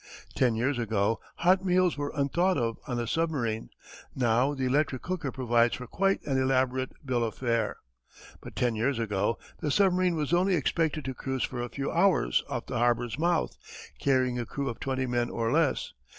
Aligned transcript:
Ten 0.33 0.55
years 0.55 0.79
ago 0.79 1.19
hot 1.35 1.63
meals 1.63 1.95
were 1.95 2.11
unthought 2.15 2.57
of 2.57 2.79
on 2.87 2.99
a 2.99 3.05
submarine; 3.05 3.69
now 4.15 4.55
the 4.55 4.65
electric 4.65 5.03
cooker 5.03 5.31
provides 5.31 5.75
for 5.75 5.85
quite 5.85 6.23
an 6.25 6.41
elaborate 6.41 6.89
bill 7.05 7.23
of 7.23 7.35
fare. 7.35 7.77
But 8.41 8.55
ten 8.55 8.73
years 8.75 8.97
ago 8.97 9.37
the 9.59 9.69
submarine 9.69 10.15
was 10.15 10.33
only 10.33 10.55
expected 10.55 11.05
to 11.05 11.13
cruise 11.13 11.43
for 11.43 11.61
a 11.61 11.69
few 11.69 11.91
hours 11.91 12.43
off 12.49 12.65
the 12.65 12.79
harbour's 12.79 13.19
mouth 13.19 13.55
carrying 13.99 14.39
a 14.39 14.45
crew 14.47 14.69
of 14.69 14.79
twenty 14.79 15.05
men 15.05 15.29
or 15.29 15.51
less. 15.51 15.93